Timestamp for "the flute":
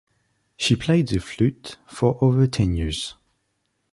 1.09-1.77